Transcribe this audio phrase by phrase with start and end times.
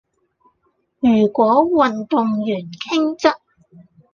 [1.01, 3.35] 如果運動員傾側